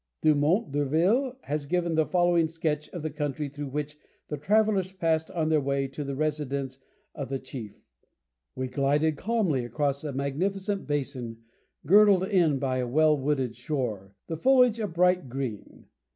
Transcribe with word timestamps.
Dumont 0.23 0.71
d'Urville 0.71 1.35
has 1.43 1.67
given 1.67 1.93
the 1.93 2.07
following 2.07 2.47
sketch 2.47 2.89
of 2.89 3.03
the 3.03 3.11
country 3.11 3.49
through 3.49 3.67
which 3.67 3.99
the 4.29 4.35
travellers 4.37 4.91
passed 4.91 5.29
on 5.29 5.49
their 5.49 5.61
way 5.61 5.87
to 5.89 6.03
the 6.03 6.15
residence 6.15 6.79
of 7.13 7.29
the 7.29 7.37
chief. 7.37 7.85
"We 8.55 8.67
glided 8.67 9.15
calmly 9.15 9.63
across 9.63 10.03
a 10.03 10.11
magnificent 10.11 10.87
basin 10.87 11.43
girdled 11.85 12.23
in 12.23 12.57
by 12.57 12.77
a 12.79 12.87
well 12.87 13.15
wooded 13.15 13.55
shore, 13.55 14.15
the 14.25 14.37
foliage 14.37 14.79
a 14.79 14.87
bright 14.87 15.29
green. 15.29 15.85